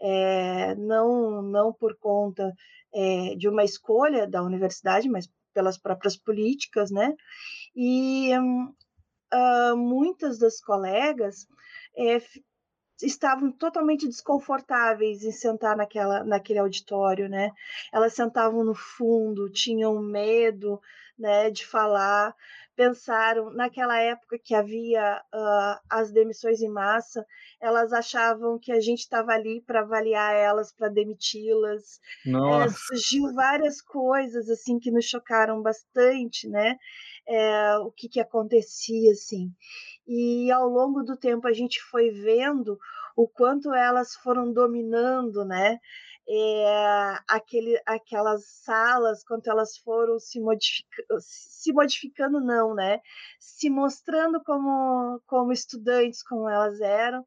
[0.01, 2.53] É, não, não por conta
[2.95, 7.15] é, de uma escolha da universidade, mas pelas próprias políticas, né?
[7.75, 11.47] E uh, muitas das colegas
[11.97, 12.21] é,
[13.03, 17.51] estavam totalmente desconfortáveis em sentar naquela, naquele auditório, né?
[17.93, 20.81] Elas sentavam no fundo, tinham medo,
[21.19, 22.35] né, de falar,
[22.75, 27.25] pensaram naquela época que havia uh, as demissões em massa,
[27.61, 32.01] elas achavam que a gente estava ali para avaliar elas, para demiti-las.
[32.65, 36.77] É, surgiu várias coisas assim que nos chocaram bastante, né?
[37.27, 39.51] É, o que, que acontecia assim.
[40.07, 42.79] E ao longo do tempo a gente foi vendo
[43.17, 45.79] o quanto elas foram dominando, né?
[46.29, 50.87] É, aquele, aquelas salas, quanto elas foram se, modific,
[51.21, 53.01] se modificando, não, né?
[53.39, 57.25] Se mostrando como, como estudantes, como elas eram.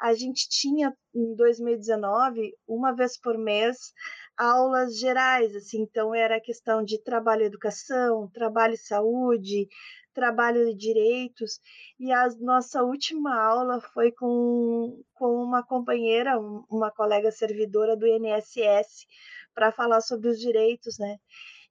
[0.00, 3.92] A gente tinha, em 2019, uma vez por mês,
[4.36, 9.68] aulas gerais, assim, então era questão de trabalho e educação, trabalho e saúde,
[10.14, 11.60] trabalho de direitos,
[11.98, 16.38] e a nossa última aula foi com, com uma companheira,
[16.70, 19.06] uma colega servidora do INSS,
[19.54, 21.18] para falar sobre os direitos, né?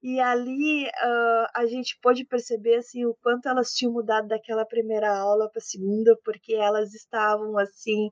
[0.01, 5.13] E ali uh, a gente pôde perceber assim o quanto elas tinham mudado daquela primeira
[5.17, 8.09] aula para a segunda, porque elas estavam assim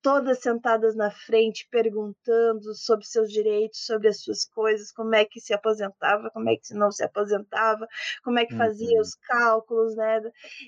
[0.00, 5.40] todas sentadas na frente, perguntando sobre seus direitos, sobre as suas coisas, como é que
[5.40, 7.88] se aposentava, como é que não se aposentava,
[8.22, 9.00] como é que fazia uhum.
[9.00, 10.20] os cálculos, né?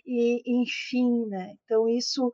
[0.04, 1.54] E enfim, né?
[1.64, 2.32] Então isso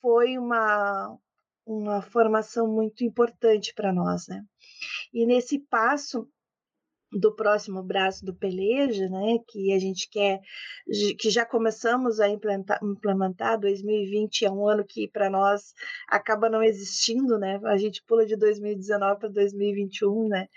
[0.00, 1.16] foi uma
[1.64, 4.42] uma formação muito importante para nós, né?
[5.12, 6.28] E nesse passo
[7.12, 10.40] do próximo braço do Peleja, né, que a gente quer,
[11.18, 15.72] que já começamos a implementar, implementar 2020 é um ano que para nós
[16.08, 20.48] acaba não existindo, né, a gente pula de 2019 para 2021, né,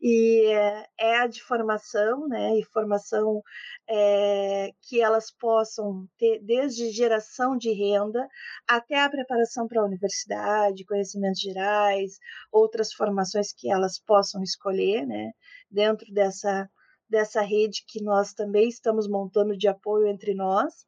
[0.00, 3.42] e é, é a de formação, né, e formação
[3.88, 8.26] é, que elas possam ter desde geração de renda
[8.66, 12.18] até a preparação para a universidade, conhecimentos gerais,
[12.50, 15.32] outras formações que elas possam escolher, né,
[15.72, 16.70] dentro dessa,
[17.08, 20.86] dessa rede que nós também estamos montando de apoio entre nós,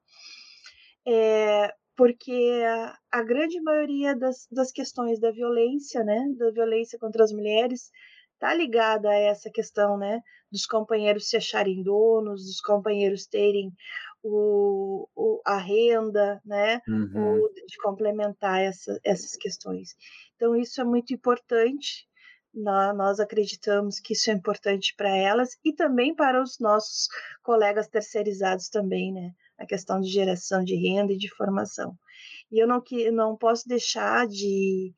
[1.06, 7.22] é, porque a, a, grande maioria das, das questões da violência, né, da violência contra
[7.24, 7.90] as mulheres,
[8.34, 10.20] está ligada a essa questão, né,
[10.50, 13.72] dos companheiros se acharem donos, dos companheiros terem
[14.22, 17.42] o, o a renda, né, uhum.
[17.42, 19.94] o, de complementar essa, essas questões.
[20.36, 22.06] Então isso é muito importante
[22.54, 27.08] nós acreditamos que isso é importante para elas e também para os nossos
[27.42, 29.32] colegas terceirizados também, né?
[29.58, 31.96] A questão de geração de renda e de formação.
[32.50, 34.92] E eu não, que, não posso deixar de,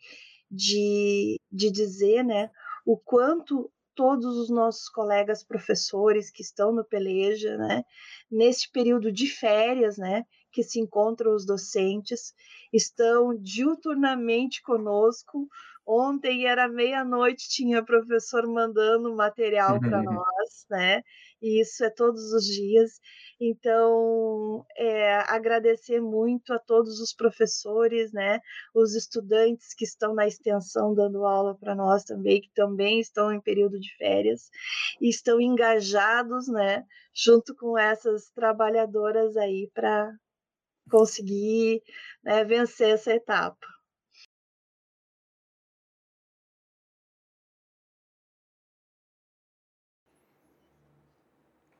[0.51, 2.51] de, de dizer, né,
[2.85, 7.83] o quanto todos os nossos colegas professores que estão no Peleja, né,
[8.31, 12.35] nesse período de férias, né, que se encontram os docentes,
[12.73, 15.49] estão diuturnamente conosco,
[15.87, 21.03] Ontem era meia-noite, tinha professor mandando material para nós, né?
[21.41, 22.99] E isso é todos os dias.
[23.41, 28.41] Então, é, agradecer muito a todos os professores, né?
[28.75, 33.41] Os estudantes que estão na extensão dando aula para nós também, que também estão em
[33.41, 34.51] período de férias
[35.01, 36.85] e estão engajados, né?
[37.15, 40.13] Junto com essas trabalhadoras aí para
[40.91, 41.81] conseguir
[42.25, 43.76] né, vencer essa etapa.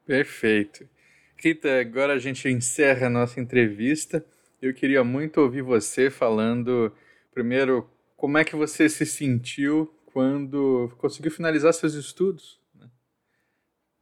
[0.07, 0.89] Perfeito.
[1.37, 4.25] Rita, agora a gente encerra a nossa entrevista.
[4.63, 6.93] Eu queria muito ouvir você falando,
[7.35, 12.61] primeiro, como é que você se sentiu quando conseguiu finalizar seus estudos?
[12.75, 12.89] Né?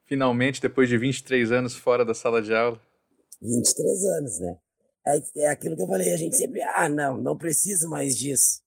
[0.04, 2.80] Finalmente, depois de 23 anos fora da sala de aula.
[3.42, 4.56] 23 anos, né?
[5.06, 8.62] É, é aquilo que eu falei, a gente sempre, ah, não, não preciso mais disso.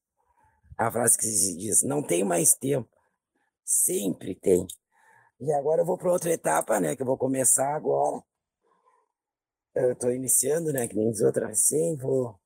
[0.77, 2.89] A frase que se diz, não tem mais tempo.
[3.63, 4.67] Sempre tem.
[5.39, 6.95] E agora eu vou para outra etapa, né?
[6.95, 8.21] Que eu vou começar agora.
[9.75, 10.87] Eu estou iniciando, né?
[10.87, 12.39] Que nem diz outra recém, vou.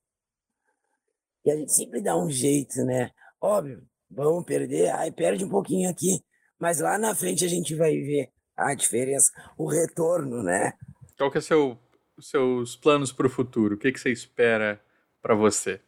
[1.46, 3.12] E a gente sempre dá um jeito, né?
[3.40, 6.24] Óbvio, vamos perder, aí perde um pouquinho aqui,
[6.60, 10.74] mas lá na frente a gente vai ver a diferença, o retorno, né?
[11.18, 11.80] Qual que é seu,
[12.16, 13.76] os seus planos para o futuro?
[13.76, 14.80] O que, que você espera
[15.22, 15.82] para você?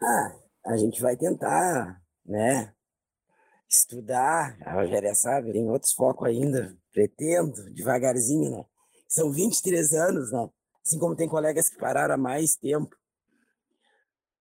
[0.00, 0.36] Ah,
[0.66, 2.72] a gente vai tentar, né?
[3.68, 8.64] Estudar, a Rogéria sabe, tem outros focos ainda, pretendo, devagarzinho, né?
[9.08, 10.48] São 23 anos, né?
[10.86, 12.96] Assim como tem colegas que pararam há mais tempo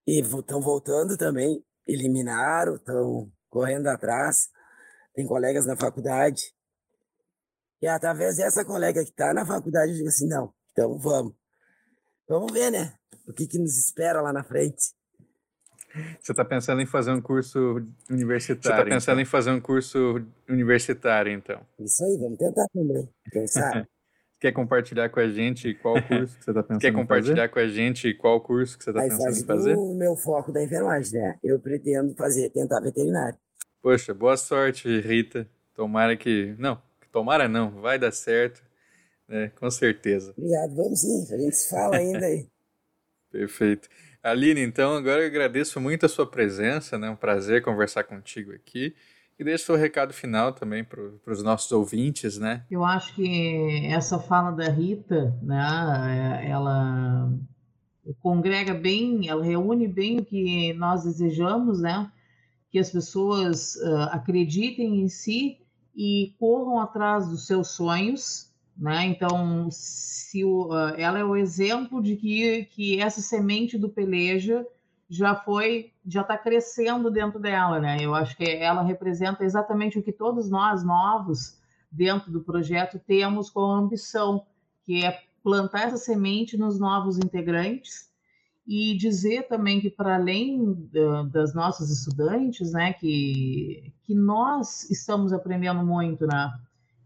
[0.07, 4.49] e estão voltando também, eliminaram, estão correndo atrás.
[5.13, 6.55] Tem colegas na faculdade.
[7.81, 11.33] E através dessa colega que está na faculdade, eu digo assim, não, então vamos.
[12.27, 12.93] Vamos ver, né?
[13.27, 14.95] O que, que nos espera lá na frente.
[16.21, 18.62] Você está pensando em fazer um curso universitário?
[18.63, 19.21] Você está pensando então.
[19.21, 21.62] em fazer um curso universitário, então?
[21.79, 23.10] Isso aí, vamos tentar também.
[23.31, 23.88] Quem sabe?
[24.39, 27.67] Quer compartilhar com a gente qual curso que você está pensando Quer compartilhar com a
[27.67, 29.75] gente qual curso que você está pensando em fazer?
[29.75, 31.39] O meu foco da enfermagem, né?
[31.43, 33.38] Eu pretendo fazer, tentar veterinário.
[33.81, 35.47] Poxa, boa sorte, Rita.
[35.73, 36.55] Tomara que.
[36.60, 36.79] Não,
[37.12, 38.62] tomara não, vai dar certo.
[39.27, 39.51] Né?
[39.60, 40.33] Com certeza.
[40.38, 42.47] Obrigado, vamos sim, a gente se fala ainda aí.
[43.31, 43.89] Perfeito.
[44.23, 47.10] Aline, então, agora eu agradeço muito a sua presença, né?
[47.10, 48.95] Um prazer conversar contigo aqui.
[49.39, 52.65] E deixe seu recado final também para os nossos ouvintes, né?
[52.71, 57.32] Eu acho que essa fala da Rita, né, é, ela
[58.19, 62.12] congrega bem, ela reúne bem o que nós desejamos, né?
[62.71, 65.60] Que as pessoas uh, acreditem em si
[65.96, 69.06] e corram atrás dos seus sonhos, né?
[69.06, 74.65] Então, se o, uh, ela é o exemplo de que, que essa semente do peleja
[75.10, 77.98] já foi, já está crescendo dentro dela, né?
[78.00, 81.58] Eu acho que ela representa exatamente o que todos nós novos
[81.92, 84.46] dentro do projeto temos como ambição,
[84.84, 88.10] que é plantar essa semente nos novos integrantes
[88.67, 90.90] e dizer também que para além
[91.32, 96.54] das nossas estudantes, né, que que nós estamos aprendendo muito, né?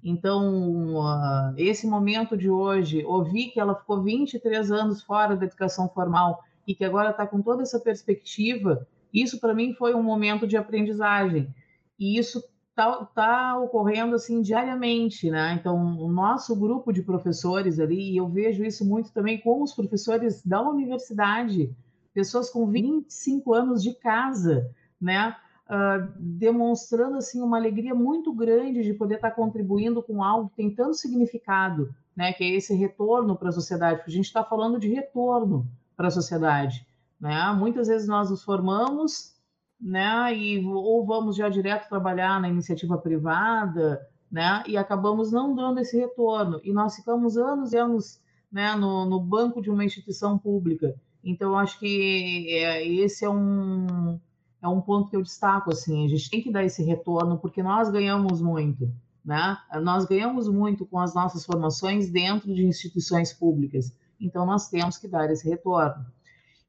[0.03, 5.87] Então, uh, esse momento de hoje, ouvir que ela ficou 23 anos fora da educação
[5.89, 10.47] formal e que agora está com toda essa perspectiva Isso para mim foi um momento
[10.47, 11.53] de aprendizagem
[11.99, 15.55] e isso está tá ocorrendo assim diariamente, né?
[15.59, 19.73] Então o nosso grupo de professores ali, e eu vejo isso muito também com os
[19.73, 21.75] professores da universidade,
[22.13, 25.35] pessoas com 25 anos de casa, né?
[25.71, 30.75] Uh, demonstrando assim uma alegria muito grande de poder estar contribuindo com algo que tem
[30.75, 32.33] tanto significado, né?
[32.33, 33.99] Que é esse retorno para a sociedade.
[33.99, 35.65] Porque a gente está falando de retorno
[35.95, 36.85] para a sociedade,
[37.17, 37.55] né?
[37.57, 39.33] Muitas vezes nós nos formamos,
[39.79, 40.35] né?
[40.35, 44.63] E ou vamos já direto trabalhar na iniciativa privada, né?
[44.67, 48.19] E acabamos não dando esse retorno e nós ficamos anos e anos,
[48.51, 48.75] né?
[48.75, 50.93] No, no banco de uma instituição pública.
[51.23, 54.19] Então, acho que é, esse é um,
[54.61, 57.63] é um ponto que eu destaco, assim, a gente tem que dar esse retorno, porque
[57.63, 58.91] nós ganhamos muito,
[59.25, 59.57] né?
[59.81, 65.07] Nós ganhamos muito com as nossas formações dentro de instituições públicas, então nós temos que
[65.07, 66.05] dar esse retorno.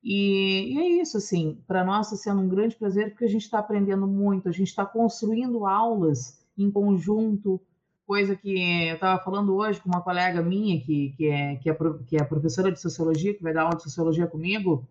[0.02, 3.42] E, e é isso, assim, para nós está sendo um grande prazer, porque a gente
[3.42, 7.60] está aprendendo muito, a gente está construindo aulas em conjunto,
[8.06, 11.74] coisa que eu estava falando hoje com uma colega minha, que, que, é, que, é,
[12.06, 14.86] que é professora de sociologia, que vai dar aula de sociologia comigo,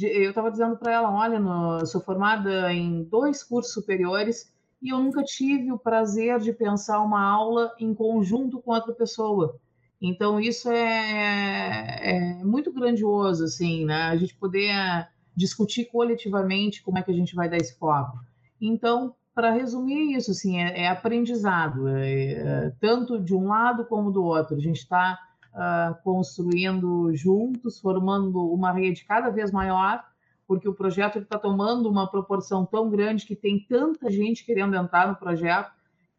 [0.00, 4.98] eu estava dizendo para ela: olha, no, sou formada em dois cursos superiores e eu
[4.98, 9.58] nunca tive o prazer de pensar uma aula em conjunto com outra pessoa.
[10.00, 14.02] Então, isso é, é muito grandioso, assim, né?
[14.02, 18.18] A gente poder discutir coletivamente como é que a gente vai dar esse foco.
[18.60, 24.10] Então, para resumir isso, assim, é, é aprendizado, é, é, tanto de um lado como
[24.10, 24.56] do outro.
[24.56, 25.18] A gente está
[25.56, 30.04] uh, construindo juntos, formando uma rede cada vez maior,
[30.46, 35.08] porque o projeto está tomando uma proporção tão grande que tem tanta gente querendo entrar
[35.08, 35.72] no projeto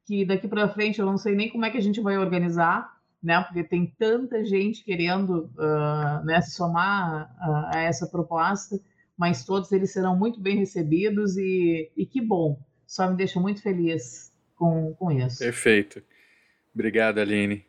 [0.06, 2.98] que daqui para frente eu não sei nem como é que a gente vai organizar,
[3.22, 3.42] né?
[3.42, 8.80] Porque tem tanta gente querendo uh, né, se somar a, a essa proposta,
[9.18, 13.62] mas todos eles serão muito bem recebidos e, e que bom só me deixa muito
[13.62, 15.40] feliz com, com isso.
[15.40, 16.02] Perfeito.
[16.74, 17.66] Obrigado, Aline.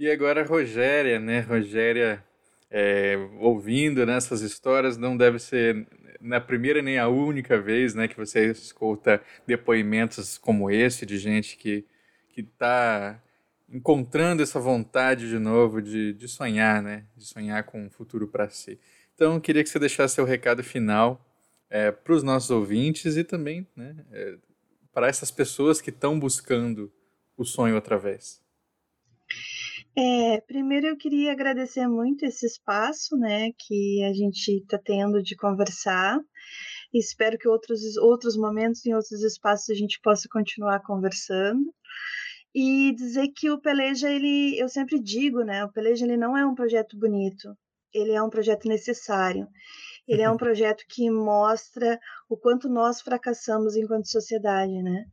[0.00, 1.40] E agora a Rogéria, né?
[1.40, 2.24] Rogéria,
[2.70, 5.86] é, ouvindo nessas histórias, não deve ser
[6.18, 11.54] na primeira nem a única vez né, que você escuta depoimentos como esse de gente
[11.58, 11.84] que
[12.34, 13.22] está
[13.68, 17.04] encontrando essa vontade de novo de, de sonhar, né?
[17.14, 18.80] De sonhar com um futuro para si.
[19.14, 21.22] Então, queria que você deixasse seu recado final
[21.68, 24.38] é, para os nossos ouvintes e também né, é,
[24.94, 26.90] para essas pessoas que estão buscando
[27.36, 28.40] o sonho outra vez?
[29.96, 35.36] É, primeiro eu queria agradecer muito esse espaço, né, que a gente está tendo de
[35.36, 36.18] conversar.
[36.92, 41.72] Espero que outros outros momentos em outros espaços a gente possa continuar conversando
[42.54, 46.46] e dizer que o Peleja ele, eu sempre digo, né, o Peleja ele não é
[46.46, 47.56] um projeto bonito,
[47.92, 49.46] ele é um projeto necessário.
[50.06, 55.04] Ele é um projeto que mostra o quanto nós fracassamos enquanto sociedade, né?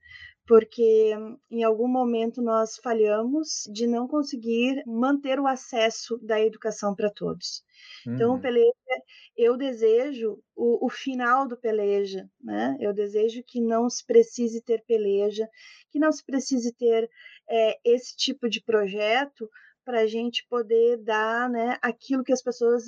[0.48, 1.14] Porque
[1.52, 7.64] em algum momento nós falhamos de não conseguir manter o acesso da educação para todos.
[8.06, 8.14] Uhum.
[8.16, 8.42] Então, o uhum.
[8.42, 8.74] Peleja,
[9.36, 12.78] eu desejo o, o, final do Peleja, né?
[12.80, 15.48] Eu desejo que não se precise ter Peleja,
[15.92, 17.10] que não se precise ter
[17.50, 19.50] é, esse tipo de projeto
[19.86, 22.84] para a gente poder dar né, aquilo que as pessoas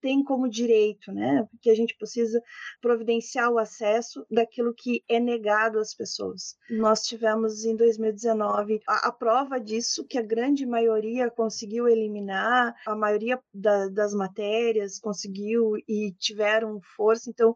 [0.00, 1.46] tem como direito, né?
[1.50, 2.42] Porque a gente precisa
[2.80, 6.56] providenciar o acesso daquilo que é negado às pessoas.
[6.70, 12.96] Nós tivemos em 2019 a, a prova disso, que a grande maioria conseguiu eliminar, a
[12.96, 17.30] maioria da, das matérias conseguiu e tiveram força.
[17.30, 17.54] Então,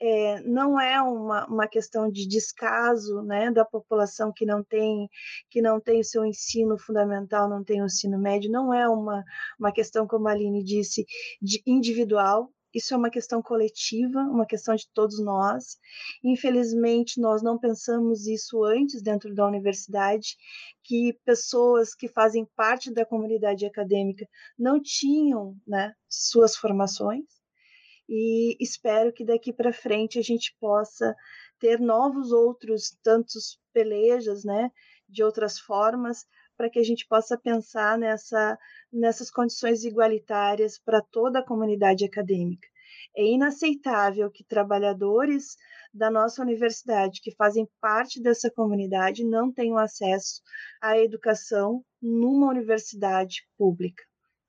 [0.00, 5.08] é, não é uma, uma questão de descaso, né, da população que não tem
[5.50, 8.50] que não tem o seu ensino fundamental, não tem o ensino médio.
[8.50, 9.22] Não é uma
[9.58, 11.04] uma questão, como a Aline disse,
[11.40, 15.76] de individual, isso é uma questão coletiva, uma questão de todos nós.
[16.24, 20.36] Infelizmente, nós não pensamos isso antes dentro da universidade,
[20.82, 24.26] que pessoas que fazem parte da comunidade acadêmica
[24.58, 27.24] não tinham né, suas formações.
[28.08, 31.14] E espero que daqui para frente a gente possa
[31.58, 34.70] ter novos outros tantos pelejas, né,
[35.08, 36.26] de outras formas,
[36.62, 38.56] para que a gente possa pensar nessa,
[38.92, 42.68] nessas condições igualitárias para toda a comunidade acadêmica.
[43.16, 45.56] É inaceitável que trabalhadores
[45.92, 50.40] da nossa universidade, que fazem parte dessa comunidade, não tenham acesso
[50.80, 54.04] à educação numa universidade pública.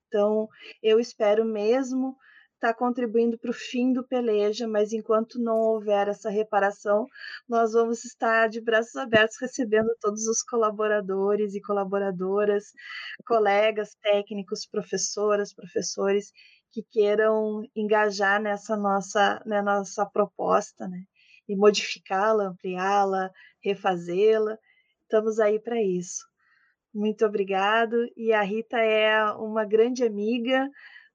[0.08, 0.48] Então,
[0.84, 2.16] eu espero mesmo
[2.64, 7.06] está contribuindo para o fim do peleja, mas enquanto não houver essa reparação,
[7.48, 12.72] nós vamos estar de braços abertos recebendo todos os colaboradores e colaboradoras,
[13.28, 16.32] colegas, técnicos, professoras, professores
[16.72, 21.04] que queiram engajar nessa nossa, né, nossa proposta, né?
[21.50, 23.30] e modificá-la, ampliá-la,
[23.62, 24.58] refazê-la.
[25.02, 26.26] Estamos aí para isso.
[26.94, 27.98] Muito obrigado.
[28.16, 30.70] E a Rita é uma grande amiga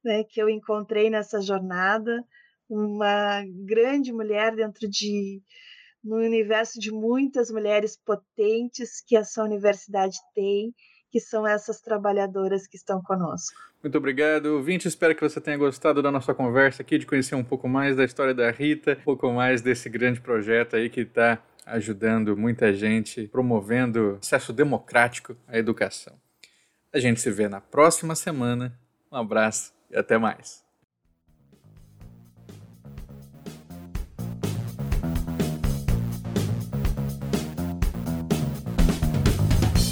[0.08, 2.24] né, que eu encontrei nessa jornada,
[2.68, 5.42] uma grande mulher dentro de
[6.02, 10.72] no universo de muitas mulheres potentes que essa universidade tem,
[11.10, 13.54] que são essas trabalhadoras que estão conosco.
[13.82, 14.86] Muito obrigado, Vinte.
[14.86, 18.04] Espero que você tenha gostado da nossa conversa aqui, de conhecer um pouco mais da
[18.04, 23.26] história da Rita, um pouco mais desse grande projeto aí que está ajudando muita gente,
[23.26, 26.14] promovendo acesso democrático à educação.
[26.92, 28.78] A gente se vê na próxima semana.
[29.12, 30.66] Um abraço e até mais.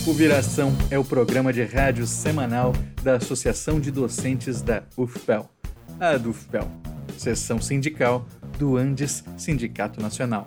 [0.06, 2.72] O Viração é o programa de rádio semanal
[3.02, 5.50] da Associação de Docentes da UFPEL,
[5.98, 6.70] a DUFPEL,
[7.18, 8.24] seção sindical
[8.56, 10.46] do Andes Sindicato Nacional.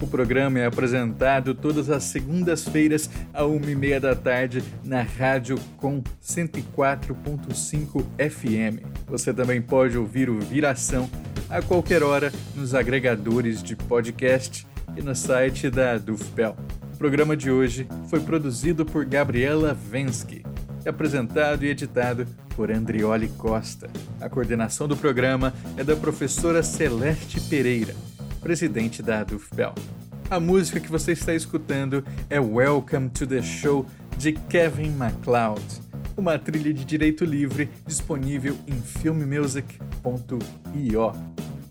[0.00, 5.58] O programa é apresentado todas as segundas-feiras, à uma e meia da tarde, na Rádio
[5.78, 8.84] Com 104.5 FM.
[9.08, 11.08] Você também pode ouvir o Viração
[11.48, 14.66] a qualquer hora nos agregadores de podcast
[14.96, 16.56] e no site da Dufpel.
[16.94, 20.44] O programa de hoje foi produzido por Gabriela Vensky
[20.88, 23.90] apresentado e editado por Andrioli Costa.
[24.20, 27.94] A coordenação do programa é da professora Celeste Pereira
[28.46, 29.74] presidente da Dufbel.
[30.30, 33.84] A música que você está escutando é Welcome to the Show
[34.16, 35.60] de Kevin MacLeod,
[36.16, 41.12] uma trilha de direito livre disponível em filmmusic.io.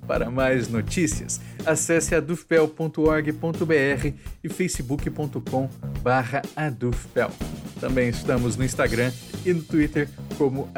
[0.06, 4.14] Para mais notícias, acesse adufpel.org.br
[4.44, 7.32] e facebook.com/adufpel.
[7.80, 9.14] Também estamos no Instagram
[9.46, 10.70] e no Twitter como